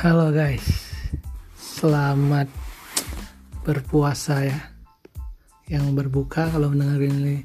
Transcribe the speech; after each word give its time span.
Halo 0.00 0.32
guys, 0.32 0.64
selamat 1.60 2.48
berpuasa 3.68 4.48
ya. 4.48 4.72
Yang 5.68 5.92
berbuka 5.92 6.48
kalau 6.48 6.72
mendengarin 6.72 7.20
ini 7.20 7.36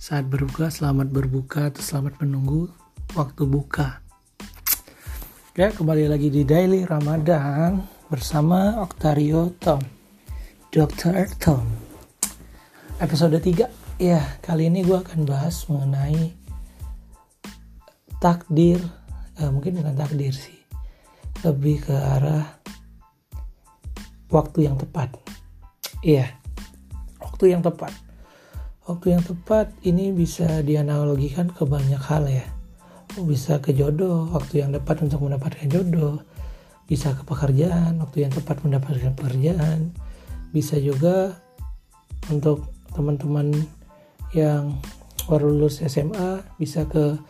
saat 0.00 0.24
berbuka, 0.24 0.72
selamat 0.72 1.12
berbuka 1.12 1.68
atau 1.68 1.84
selamat 1.84 2.24
menunggu 2.24 2.72
waktu 3.12 3.44
buka. 3.44 4.00
Ya, 5.52 5.68
kembali 5.68 6.08
lagi 6.08 6.32
di 6.32 6.48
Daily 6.48 6.88
Ramadan 6.88 7.84
bersama 8.08 8.80
Octario 8.80 9.52
Tom. 9.60 9.84
Dr. 10.72 11.28
Tom. 11.36 11.68
Episode 13.04 13.36
3. 13.36 14.00
Ya, 14.00 14.24
kali 14.40 14.72
ini 14.72 14.80
gue 14.80 14.96
akan 14.96 15.28
bahas 15.28 15.60
mengenai 15.68 16.32
takdir, 18.16 18.80
eh, 19.36 19.50
mungkin 19.52 19.84
bukan 19.84 19.92
takdir 19.92 20.32
sih 20.32 20.57
lebih 21.46 21.86
ke 21.86 21.94
arah 21.94 22.58
waktu 24.32 24.66
yang 24.66 24.76
tepat. 24.78 25.14
Iya, 26.02 26.30
waktu 27.22 27.54
yang 27.54 27.62
tepat. 27.62 27.94
Waktu 28.88 29.18
yang 29.18 29.22
tepat 29.22 29.68
ini 29.84 30.10
bisa 30.16 30.64
dianalogikan 30.64 31.52
ke 31.52 31.68
banyak 31.68 32.00
hal 32.00 32.24
ya. 32.26 32.46
Bisa 33.18 33.60
ke 33.60 33.76
jodoh, 33.76 34.30
waktu 34.32 34.64
yang 34.64 34.72
tepat 34.72 35.04
untuk 35.04 35.28
mendapatkan 35.28 35.68
jodoh. 35.68 36.24
Bisa 36.88 37.12
ke 37.12 37.22
pekerjaan, 37.22 38.00
waktu 38.00 38.24
yang 38.24 38.32
tepat 38.32 38.64
mendapatkan 38.64 39.12
pekerjaan. 39.12 39.92
Bisa 40.50 40.80
juga 40.80 41.36
untuk 42.32 42.72
teman-teman 42.96 43.52
yang 44.32 44.80
baru 45.28 45.52
lulus 45.52 45.84
SMA 45.84 46.40
bisa 46.56 46.88
ke 46.88 47.20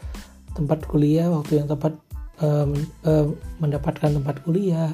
tempat 0.55 0.87
kuliah 0.87 1.31
waktu 1.31 1.63
yang 1.63 1.67
tepat 1.67 1.99
um, 2.43 2.75
um, 3.05 3.27
mendapatkan 3.63 4.11
tempat 4.15 4.43
kuliah. 4.43 4.93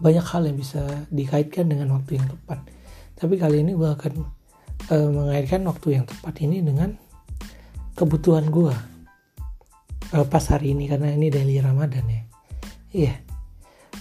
Banyak 0.00 0.24
hal 0.24 0.48
yang 0.48 0.56
bisa 0.56 0.80
dikaitkan 1.12 1.68
dengan 1.68 1.92
waktu 1.92 2.16
yang 2.16 2.26
tepat. 2.28 2.64
Tapi 3.20 3.36
kali 3.36 3.60
ini 3.60 3.76
gue 3.76 3.90
akan 3.90 4.14
um, 4.88 5.08
mengaitkan 5.12 5.60
waktu 5.68 6.00
yang 6.00 6.04
tepat 6.08 6.40
ini 6.40 6.64
dengan 6.64 6.96
kebutuhan 8.00 8.48
gue 8.48 8.72
uh, 10.14 10.26
pas 10.26 10.44
hari 10.48 10.72
ini 10.72 10.88
karena 10.88 11.12
ini 11.12 11.28
daily 11.28 11.60
ramadan 11.60 12.04
ya. 12.08 12.22
Iya. 12.90 13.04
Yeah. 13.06 13.18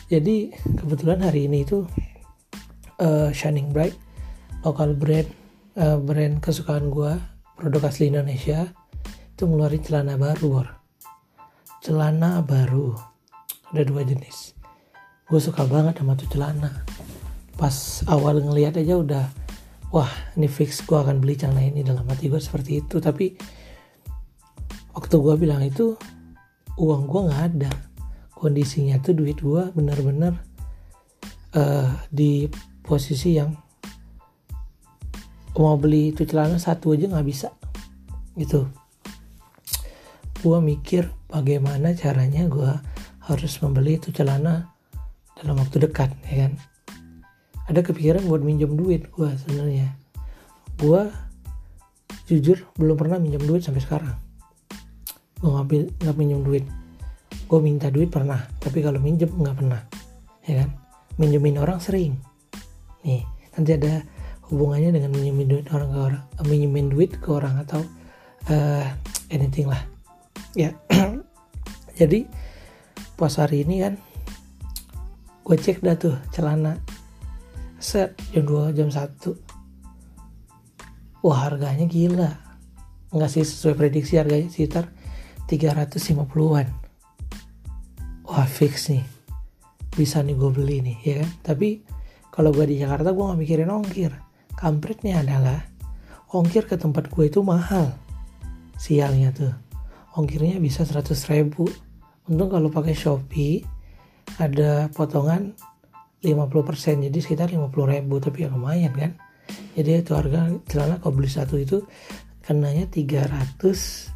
jadi 0.09 0.35
kebetulan 0.81 1.21
hari 1.21 1.45
ini 1.45 1.61
itu 1.61 1.85
uh, 2.97 3.29
shining 3.29 3.69
bright 3.69 3.93
lokal 4.65 4.97
brand 4.97 5.29
uh, 5.77 6.01
brand 6.01 6.41
kesukaan 6.41 6.89
gue 6.89 7.13
produk 7.59 7.91
asli 7.91 8.09
Indonesia 8.09 8.71
itu 9.35 9.43
ngeluarin 9.45 9.83
celana 9.85 10.15
baru 10.17 10.45
bor 10.49 10.67
celana 11.79 12.43
baru. 12.43 12.95
Ada 13.71 13.83
dua 13.85 14.01
jenis. 14.03 14.53
Gue 15.29 15.39
suka 15.39 15.63
banget 15.69 16.01
sama 16.01 16.17
tuh 16.17 16.29
celana. 16.31 16.83
Pas 17.55 18.01
awal 18.07 18.41
ngelihat 18.41 18.79
aja 18.79 18.97
udah 18.97 19.25
wah 19.93 20.09
ini 20.37 20.49
fix 20.49 20.81
gue 20.83 20.97
akan 20.97 21.21
beli 21.21 21.39
celana 21.39 21.63
ini. 21.63 21.85
Dalam 21.85 22.03
hati 22.07 22.27
gue 22.27 22.41
seperti 22.41 22.83
itu. 22.83 22.97
Tapi 22.97 23.37
waktu 24.95 25.15
gue 25.15 25.35
bilang 25.37 25.61
itu 25.61 25.95
uang 26.75 27.03
gue 27.07 27.21
nggak 27.29 27.43
ada. 27.55 27.71
Kondisinya 28.33 28.97
tuh 29.03 29.15
duit 29.15 29.39
gue 29.39 29.63
bener-bener 29.75 30.33
uh, 31.55 31.91
di 32.09 32.47
posisi 32.81 33.35
yang 33.35 33.51
mau 35.59 35.75
beli 35.75 36.15
itu 36.15 36.23
celana 36.23 36.55
satu 36.55 36.95
aja 36.95 37.11
nggak 37.11 37.27
bisa. 37.27 37.51
Gitu. 38.39 38.63
Gue 40.39 40.57
mikir 40.63 41.18
bagaimana 41.29 41.93
caranya 41.93 42.49
gue 42.49 42.71
harus 43.29 43.53
membeli 43.61 44.01
itu 44.01 44.09
celana 44.09 44.73
dalam 45.37 45.61
waktu 45.61 45.85
dekat 45.85 46.09
ya 46.27 46.49
kan? 46.49 46.53
Ada 47.69 47.85
kepikiran 47.85 48.25
buat 48.25 48.41
minjem 48.41 48.73
duit 48.73 49.07
gue 49.13 49.29
sebenarnya. 49.45 49.93
Gue 50.81 51.05
jujur 52.25 52.65
belum 52.75 52.97
pernah 52.97 53.21
minjem 53.21 53.45
duit 53.45 53.61
sampai 53.61 53.81
sekarang. 53.85 54.17
Gue 55.37 55.49
ngambil 55.53 55.81
nggak 56.01 56.17
minjem 56.17 56.41
duit. 56.41 56.65
Gue 57.45 57.59
minta 57.61 57.93
duit 57.93 58.09
pernah 58.09 58.41
tapi 58.57 58.81
kalau 58.81 58.97
minjem 58.97 59.29
nggak 59.29 59.55
pernah 59.55 59.81
ya 60.49 60.65
kan? 60.65 60.69
Minjemin 61.21 61.61
orang 61.61 61.77
sering. 61.77 62.17
Nih 63.05 63.21
nanti 63.53 63.77
ada 63.77 64.01
hubungannya 64.49 64.89
dengan 64.89 65.13
minjemin 65.13 65.45
duit 65.45 65.65
orang 65.69 65.89
ke 65.93 65.99
orang 66.01 66.23
minjemin 66.49 66.89
duit 66.89 67.11
ke 67.21 67.29
orang 67.29 67.61
atau 67.61 67.85
uh, 68.49 68.85
anything 69.29 69.69
lah. 69.69 69.85
Ya 70.57 70.73
jadi 71.99 72.23
pas 73.19 73.35
hari 73.35 73.67
ini 73.67 73.83
kan 73.83 73.99
gue 75.43 75.57
cek 75.59 75.83
dah 75.83 75.99
tuh 75.99 76.15
celana. 76.31 76.79
Set 77.79 78.15
jam 78.31 78.43
2 78.47 78.75
jam 78.75 78.87
1 78.87 79.19
wah 81.19 81.39
harganya 81.43 81.83
gila. 81.83 82.31
Nggak 83.11 83.31
sih 83.35 83.43
sesuai 83.43 83.75
prediksi 83.75 84.15
harganya 84.15 84.47
sekitar 84.47 84.87
350-an 85.51 86.67
wah 88.23 88.47
fix 88.47 88.87
nih. 88.95 89.03
Bisa 89.91 90.23
nih 90.23 90.39
gue 90.39 90.51
beli 90.55 90.79
nih 90.79 90.97
ya 91.03 91.15
kan? 91.19 91.29
Tapi 91.51 91.83
kalau 92.31 92.55
gue 92.55 92.63
di 92.63 92.79
Jakarta 92.79 93.11
gue 93.11 93.25
gak 93.25 93.39
mikirin 93.41 93.73
ongkir. 93.73 94.15
Kampretnya 94.55 95.19
adalah 95.19 95.59
ongkir 96.31 96.63
ke 96.63 96.79
tempat 96.79 97.11
gue 97.11 97.27
itu 97.27 97.43
mahal. 97.43 97.91
Sialnya 98.79 99.35
tuh 99.35 99.51
ongkirnya 100.15 100.61
bisa 100.63 100.87
100 100.87 101.11
ribu 101.35 101.67
untung 102.29 102.53
kalau 102.53 102.69
pakai 102.69 102.93
Shopee 102.93 103.65
ada 104.37 104.93
potongan 104.93 105.57
50% 106.21 107.09
jadi 107.09 107.17
sekitar 107.17 107.49
50 107.49 107.73
ribu 107.73 108.21
tapi 108.21 108.45
ya 108.45 108.53
lumayan 108.53 108.93
kan. 108.93 109.17
Jadi 109.73 110.05
itu 110.05 110.13
harga 110.13 110.53
celana 110.69 111.01
kalau 111.01 111.17
beli 111.17 111.31
satu 111.31 111.57
itu 111.57 111.81
kenanya 112.45 112.85
300 112.85 114.13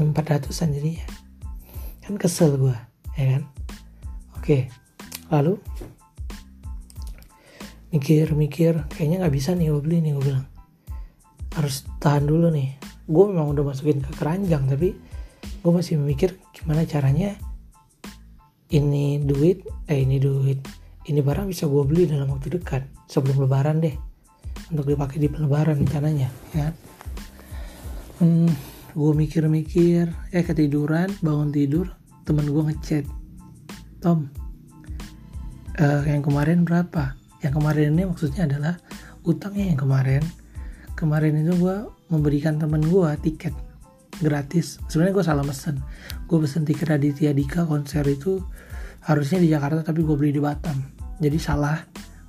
400an 0.00 0.68
jadinya. 0.72 1.06
Kan 2.00 2.16
kesel 2.16 2.56
gue 2.56 2.76
ya 3.20 3.36
kan? 3.36 3.42
Oke 4.40 4.72
lalu 5.28 5.58
mikir-mikir 7.90 8.86
kayaknya 8.94 9.26
nggak 9.26 9.34
bisa 9.34 9.52
nih 9.52 9.68
gue 9.68 9.82
beli 9.84 9.98
nih 10.00 10.12
gue 10.16 10.24
bilang. 10.24 10.46
Harus 11.52 11.84
tahan 12.00 12.24
dulu 12.24 12.48
nih. 12.48 12.80
Gue 13.04 13.24
memang 13.28 13.52
udah 13.52 13.64
masukin 13.66 14.00
ke 14.00 14.14
keranjang 14.16 14.64
tapi 14.70 14.94
gue 15.60 15.72
masih 15.74 15.98
memikir 15.98 16.38
gimana 16.56 16.88
caranya 16.88 17.36
ini 18.72 19.20
duit 19.20 19.62
eh 19.86 20.00
ini 20.00 20.16
duit 20.16 20.58
ini 21.06 21.22
barang 21.22 21.46
bisa 21.46 21.70
gue 21.70 21.82
beli 21.86 22.10
dalam 22.10 22.34
waktu 22.34 22.58
dekat 22.58 22.82
sebelum 23.06 23.46
lebaran 23.46 23.78
deh. 23.78 23.94
Untuk 24.74 24.90
dipakai 24.90 25.22
di 25.22 25.30
lebaran 25.30 25.78
rencananya 25.78 26.26
ya. 26.50 26.74
Hmm, 28.18 28.50
gue 28.90 29.12
mikir-mikir 29.14 30.10
eh 30.34 30.42
ketiduran 30.42 31.14
bangun 31.22 31.54
tidur 31.54 31.94
temen 32.26 32.50
gue 32.50 32.62
ngechat. 32.72 33.06
Tom 34.02 34.26
uh, 35.78 36.02
yang 36.02 36.26
kemarin 36.26 36.66
berapa? 36.66 37.14
Yang 37.38 37.54
kemarin 37.62 37.86
ini 37.94 38.04
maksudnya 38.10 38.42
adalah 38.50 38.74
utangnya 39.22 39.70
yang 39.70 39.78
kemarin. 39.78 40.22
Kemarin 40.98 41.38
itu 41.38 41.54
gue 41.54 41.76
memberikan 42.10 42.58
temen 42.58 42.82
gue 42.82 43.10
tiket 43.22 43.54
gratis. 44.20 44.80
Sebenarnya 44.88 45.14
gue 45.20 45.24
salah 45.26 45.44
mesen. 45.44 45.80
Gue 46.28 46.38
pesen 46.42 46.64
tiket 46.64 46.88
Raditya 46.88 47.32
Dika 47.36 47.68
konser 47.68 48.04
itu 48.08 48.40
harusnya 49.04 49.38
di 49.38 49.48
Jakarta 49.52 49.86
tapi 49.86 50.02
gue 50.02 50.16
beli 50.16 50.32
di 50.34 50.42
Batam. 50.42 50.76
Jadi 51.20 51.38
salah. 51.40 51.78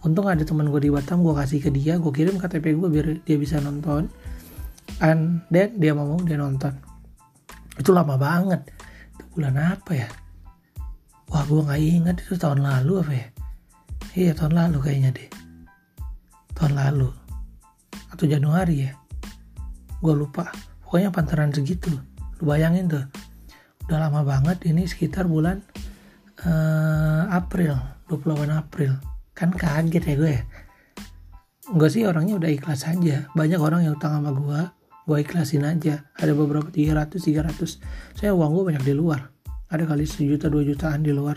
Untung 0.05 0.29
ada 0.29 0.43
teman 0.45 0.69
gue 0.69 0.81
di 0.83 0.91
Batam 0.93 1.25
gue 1.25 1.33
kasih 1.33 1.59
ke 1.63 1.69
dia 1.73 1.97
gue 1.97 2.11
kirim 2.13 2.37
KTP 2.37 2.77
gue 2.77 2.89
biar 2.89 3.07
dia 3.23 3.37
bisa 3.39 3.59
nonton. 3.59 4.07
And 5.03 5.43
then 5.51 5.77
dia 5.79 5.91
mau 5.95 6.17
dia 6.23 6.37
nonton. 6.39 6.73
Itu 7.77 7.93
lama 7.93 8.15
banget. 8.15 8.67
Itu 9.15 9.23
bulan 9.35 9.55
apa 9.57 9.91
ya? 9.93 10.09
Wah 11.27 11.43
gue 11.43 11.59
nggak 11.59 11.81
ingat 11.81 12.15
itu 12.23 12.35
tahun 12.39 12.63
lalu 12.63 12.93
apa 13.03 13.13
ya? 13.13 13.27
Iya 14.17 14.31
tahun 14.33 14.53
lalu 14.55 14.77
kayaknya 14.81 15.09
deh. 15.13 15.29
Tahun 16.55 16.73
lalu. 16.73 17.09
Atau 18.09 18.25
Januari 18.25 18.87
ya? 18.87 18.91
Gue 19.99 20.13
lupa 20.13 20.49
pokoknya 20.87 21.11
pantaran 21.11 21.51
segitu 21.51 21.91
lu 22.39 22.47
bayangin 22.47 22.87
tuh. 22.87 23.03
Udah 23.91 24.07
lama 24.07 24.23
banget 24.23 24.63
ini 24.63 24.87
sekitar 24.87 25.27
bulan 25.27 25.59
uh, 26.47 27.27
April 27.27 27.75
28 28.07 28.47
April. 28.55 28.95
Kan 29.35 29.51
kaget 29.51 30.03
ya 30.07 30.15
gue 30.15 30.31
ya. 30.31 30.43
Enggak 31.67 31.91
sih 31.91 32.07
orangnya 32.07 32.39
udah 32.39 32.47
ikhlas 32.47 32.87
aja. 32.87 33.27
Banyak 33.35 33.59
orang 33.59 33.83
yang 33.83 33.99
utang 33.99 34.15
sama 34.15 34.31
gue 34.31 34.59
gue 35.07 35.17
ikhlasin 35.23 35.67
aja. 35.67 36.07
Ada 36.15 36.31
beberapa 36.31 36.71
300 36.71 37.19
300 37.19 38.15
saya 38.15 38.31
uang 38.31 38.55
gue 38.55 38.63
banyak 38.71 38.83
di 38.87 38.95
luar. 38.95 39.27
Ada 39.67 39.83
kali 39.83 40.07
sejuta 40.07 40.47
dua 40.47 40.63
jutaan 40.63 41.03
di 41.03 41.11
luar. 41.11 41.35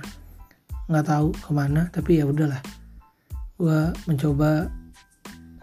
Nggak 0.86 1.06
tahu 1.10 1.34
ke 1.34 1.50
mana 1.50 1.90
tapi 1.90 2.22
ya 2.22 2.26
udahlah. 2.30 2.62
Gue 3.58 3.90
mencoba 4.06 4.70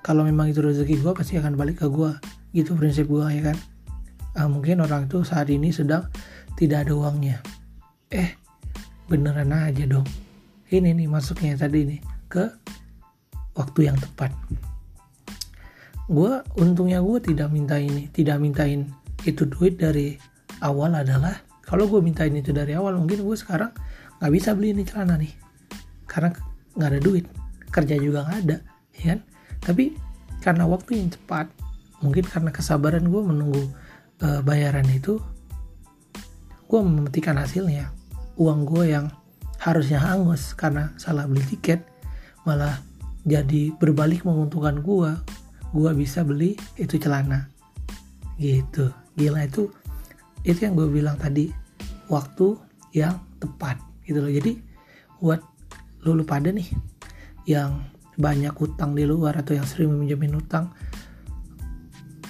kalau 0.03 0.27
memang 0.27 0.51
itu 0.51 0.59
rezeki 0.59 1.03
gue 1.03 1.11
pasti 1.15 1.39
akan 1.39 1.55
balik 1.55 1.83
ke 1.83 1.87
gue 1.87 2.11
gitu 2.55 2.79
prinsip 2.79 3.11
gue 3.11 3.27
ya 3.27 3.51
kan 3.51 3.57
uh, 4.37 4.47
mungkin 4.47 4.85
orang 4.85 5.09
itu 5.09 5.25
saat 5.25 5.49
ini 5.49 5.73
sedang 5.73 6.05
tidak 6.53 6.85
ada 6.87 6.93
uangnya. 6.93 7.41
Eh 8.13 8.37
beneran 9.09 9.51
aja 9.51 9.83
dong. 9.89 10.05
Ini 10.69 10.93
nih 10.93 11.07
masuknya 11.09 11.57
tadi 11.57 11.87
nih 11.87 11.99
ke 12.29 12.45
waktu 13.57 13.89
yang 13.89 13.97
tepat. 13.97 14.31
Gue 16.07 16.39
untungnya 16.55 17.03
gue 17.03 17.19
tidak 17.19 17.51
minta 17.51 17.75
ini 17.75 18.07
tidak 18.13 18.39
mintain 18.39 18.87
itu 19.27 19.43
duit 19.43 19.75
dari 19.75 20.15
awal 20.63 20.95
adalah 20.95 21.35
kalau 21.67 21.83
gue 21.89 21.99
mintain 21.99 22.31
itu 22.31 22.55
dari 22.55 22.77
awal 22.77 22.95
mungkin 22.95 23.27
gue 23.27 23.35
sekarang 23.35 23.75
nggak 24.21 24.31
bisa 24.31 24.55
beli 24.55 24.77
ini 24.77 24.83
celana 24.87 25.19
nih. 25.19 25.33
Karena 26.07 26.31
nggak 26.77 26.89
ada 26.95 27.01
duit. 27.01 27.25
Kerja 27.67 27.95
juga 27.99 28.23
nggak 28.27 28.39
ada 28.47 28.57
ya 28.95 29.03
kan? 29.15 29.19
Tapi 29.63 29.83
karena 30.43 30.63
waktu 30.69 31.01
yang 31.01 31.09
cepat 31.11 31.49
mungkin 31.99 32.23
karena 32.29 32.53
kesabaran 32.53 33.09
gue 33.09 33.21
menunggu 33.25 33.63
uh, 34.21 34.41
bayaran 34.41 34.85
itu 34.89 35.19
gue 36.67 36.79
memetikan 36.79 37.39
hasilnya. 37.39 37.93
Uang 38.37 38.67
gue 38.67 38.93
yang 38.93 39.09
harusnya 39.57 39.97
hangus 39.97 40.53
karena 40.53 40.93
salah 41.01 41.25
beli 41.25 41.41
tiket 41.45 41.81
malah 42.45 42.77
jadi 43.25 43.73
berbalik 43.75 44.23
menguntungkan 44.23 44.79
gue 44.85 45.11
gue 45.73 45.91
bisa 45.97 46.21
beli 46.21 46.55
itu 46.77 46.95
celana. 47.01 47.49
Gitu. 48.37 48.93
Gila 49.17 49.45
itu 49.45 49.69
itu 50.45 50.59
yang 50.63 50.77
gue 50.77 50.87
bilang 50.87 51.17
tadi 51.17 51.49
waktu 52.07 52.55
yang 52.93 53.17
tepat. 53.41 53.81
Gitu 54.05 54.19
loh. 54.21 54.31
Jadi 54.31 54.53
buat 55.17 55.41
lu, 56.05 56.13
lu 56.13 56.23
pada 56.23 56.53
nih 56.53 56.69
yang 57.49 57.83
banyak 58.17 58.53
utang 58.57 58.97
di 58.97 59.05
luar 59.05 59.39
atau 59.39 59.53
yang 59.53 59.65
sering 59.65 59.93
meminjamin 59.93 60.41
utang 60.41 60.73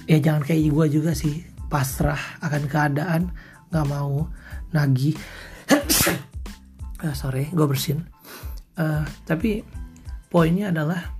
ya 0.03 0.19
jangan 0.19 0.43
kayak 0.43 0.67
gue 0.67 0.85
juga 0.99 1.11
sih 1.15 1.43
pasrah 1.67 2.19
akan 2.43 2.63
keadaan 2.67 3.21
nggak 3.71 3.87
mau 3.87 4.27
nagih. 4.71 5.15
Uh, 7.03 7.15
sorry 7.19 7.51
gue 7.51 7.67
bersin. 7.67 8.07
Uh, 8.77 9.03
tapi 9.27 9.65
poinnya 10.31 10.71
adalah 10.71 11.15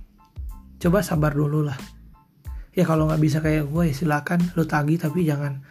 coba 0.80 1.04
sabar 1.04 1.32
dulu 1.36 1.68
lah. 1.68 1.78
Ya 2.72 2.86
kalau 2.86 3.10
nggak 3.10 3.22
bisa 3.22 3.38
kayak 3.42 3.68
gue 3.68 3.90
ya 3.90 3.94
silakan 3.94 4.40
lo 4.54 4.64
tagih 4.64 4.96
tapi 4.96 5.26
jangan 5.26 5.64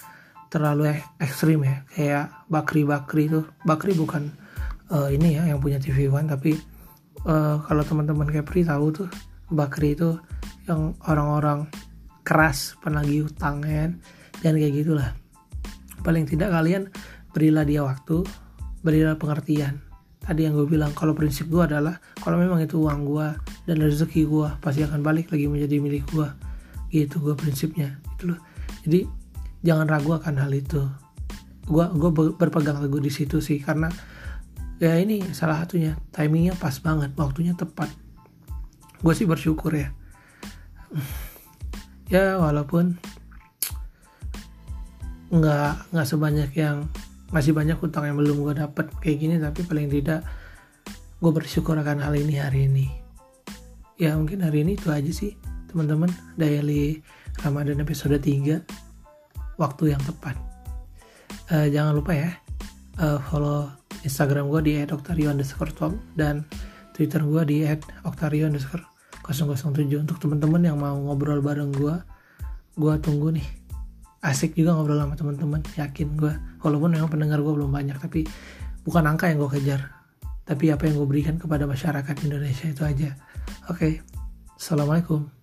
terlalu 0.54 1.02
ekstrim 1.18 1.66
ya. 1.66 1.82
Kayak 1.90 2.26
Bakri 2.48 2.84
Bakri 2.86 3.32
itu 3.32 3.42
Bakri 3.66 3.98
bukan 3.98 4.30
uh, 4.92 5.10
ini 5.12 5.40
ya 5.40 5.44
yang 5.50 5.60
punya 5.60 5.80
TV 5.82 6.08
One 6.12 6.28
tapi 6.28 6.56
uh, 7.26 7.64
kalau 7.66 7.84
teman-teman 7.84 8.30
Kepri 8.30 8.68
tahu 8.68 9.04
tuh 9.04 9.10
Bakri 9.48 9.96
itu 9.96 10.20
yang 10.68 10.96
orang-orang 11.08 11.72
keras 12.28 12.76
penagih 12.84 13.32
utang 13.32 13.64
kan 13.64 14.04
dan 14.42 14.57
kayak 14.57 14.84
gitulah. 14.84 15.13
Paling 16.06 16.30
tidak 16.30 16.54
kalian 16.54 16.89
berilah 17.34 17.66
dia 17.66 17.81
waktu 17.86 18.24
berilah 18.86 19.18
pengertian. 19.19 19.81
Tadi 20.24 20.44
yang 20.44 20.60
gue 20.60 20.68
bilang 20.68 20.92
kalau 20.92 21.16
prinsip 21.16 21.48
gue 21.48 21.63
adalah 21.63 22.00
kalau 22.19 22.36
memang 22.36 22.60
itu 22.60 22.75
uang 22.80 23.07
gue 23.07 23.28
dan 23.63 23.78
rezeki 23.80 24.28
gue 24.28 24.48
pasti 24.60 24.84
akan 24.84 25.00
balik 25.00 25.31
lagi 25.31 25.48
menjadi 25.48 25.80
milik 25.80 26.04
gue 26.12 26.28
gitu 26.92 27.19
gue 27.24 27.36
prinsipnya. 27.36 28.00
Itu 28.16 28.36
loh. 28.36 28.39
Jadi 28.84 29.07
jangan 29.63 29.88
ragu 29.88 30.16
akan 30.16 30.36
hal 30.40 30.51
itu. 30.51 30.83
Gue 31.68 31.86
gue 31.95 32.12
berpegang 32.36 32.80
teguh 32.80 33.04
di 33.04 33.12
situ 33.12 33.40
sih 33.40 33.60
karena 33.60 33.92
ya 34.78 34.94
ini 35.00 35.24
salah 35.33 35.63
satunya 35.63 35.98
timingnya 36.12 36.56
pas 36.60 36.75
banget 36.80 37.12
waktunya 37.16 37.56
tepat. 37.56 37.92
Gue 39.00 39.13
sih 39.16 39.28
bersyukur 39.28 39.72
ya. 39.74 39.92
Ya 42.07 42.40
walaupun 42.40 42.95
nggak 45.28 45.92
nggak 45.92 46.08
sebanyak 46.08 46.52
yang 46.56 46.88
masih 47.36 47.52
banyak 47.52 47.76
utang 47.84 48.08
yang 48.08 48.16
belum 48.16 48.40
gue 48.40 48.56
dapet 48.64 48.88
kayak 49.04 49.18
gini 49.20 49.36
tapi 49.36 49.68
paling 49.68 49.92
tidak 49.92 50.24
gue 51.20 51.32
bersyukur 51.34 51.76
akan 51.76 52.00
hal 52.00 52.14
ini 52.16 52.36
hari 52.40 52.72
ini. 52.72 52.88
Ya 53.98 54.14
mungkin 54.16 54.46
hari 54.46 54.64
ini 54.64 54.78
itu 54.78 54.88
aja 54.94 55.10
sih 55.10 55.36
teman-teman. 55.68 56.08
Daily 56.38 57.02
Ramadan 57.42 57.82
episode 57.84 58.16
3 58.16 59.58
waktu 59.60 59.84
yang 59.92 60.02
tepat. 60.06 60.38
Uh, 61.48 61.68
jangan 61.72 61.98
lupa 61.98 62.12
ya 62.14 62.32
uh, 63.02 63.20
follow 63.28 63.72
Instagram 64.06 64.48
gue 64.54 64.62
di 64.64 64.74
@octario 64.88 65.34
underscore 65.34 65.74
tom 65.74 65.98
dan 66.14 66.46
Twitter 66.94 67.24
gue 67.24 67.42
di 67.48 67.58
@octario 68.06 68.48
underscore 68.48 68.86
007 69.28 70.08
untuk 70.08 70.22
teman-teman 70.24 70.62
yang 70.64 70.78
mau 70.80 70.96
ngobrol 70.96 71.44
bareng 71.44 71.76
gue 71.76 71.96
gue 72.78 72.94
tunggu 73.02 73.34
nih 73.34 73.48
asik 74.25 74.58
juga 74.58 74.74
ngobrol 74.74 74.98
sama 74.98 75.14
teman-teman 75.14 75.62
yakin 75.78 76.18
gue 76.18 76.34
walaupun 76.66 76.90
memang 76.98 77.10
pendengar 77.10 77.40
gue 77.40 77.54
belum 77.54 77.69
banyak 77.69 77.98
tapi 78.02 78.25
bukan 78.81 79.04
angka 79.06 79.30
yang 79.30 79.42
gue 79.44 79.52
kejar. 79.62 79.81
Tapi 80.48 80.72
apa 80.72 80.88
yang 80.88 81.04
gue 81.04 81.08
berikan 81.08 81.36
kepada 81.36 81.68
masyarakat 81.68 82.16
Indonesia 82.24 82.72
itu 82.72 82.81
aja. 82.88 83.14
Oke 83.68 83.78
okay. 83.78 83.94
assalamualaikum 84.58 85.37